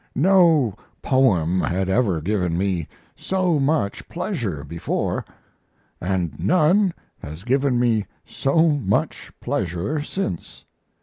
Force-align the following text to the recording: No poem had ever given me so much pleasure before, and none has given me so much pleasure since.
No 0.15 0.73
poem 1.03 1.59
had 1.61 1.87
ever 1.87 2.21
given 2.21 2.57
me 2.57 2.87
so 3.15 3.59
much 3.59 4.09
pleasure 4.09 4.63
before, 4.63 5.23
and 6.01 6.39
none 6.39 6.91
has 7.19 7.43
given 7.43 7.79
me 7.79 8.07
so 8.25 8.69
much 8.69 9.31
pleasure 9.39 10.01
since. 10.01 10.65